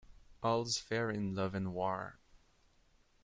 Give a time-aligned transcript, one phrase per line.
[0.41, 2.17] All's fair in love and war.